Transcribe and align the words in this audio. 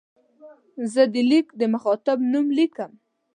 زه 0.91 1.03
د 1.13 1.15
لیک 1.29 1.47
د 1.59 1.61
مخاطب 1.73 2.17
نوم 2.31 2.47
لیکم. 2.57 2.91